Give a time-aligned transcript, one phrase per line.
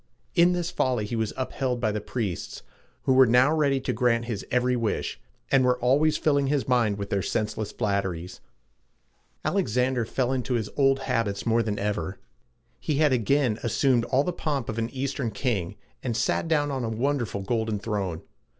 [0.33, 2.63] In this folly he was upheld by the priests,
[3.03, 6.97] who were now ready to grant his every wish, and were always filling his mind
[6.97, 8.41] with their senseless flatteries.
[9.45, 12.17] Alexander then fell into his old habits more than ever.
[12.79, 16.89] He had again assumed all the pomp of an Eastern king, and sat on a
[16.89, 18.23] wonderful golden throne.